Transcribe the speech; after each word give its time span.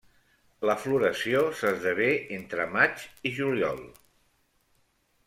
La 0.67 0.75
floració 0.85 1.43
s'esdevé 1.59 2.07
entre 2.39 2.67
maig 2.79 3.05
i 3.31 3.35
juliol. 3.41 3.81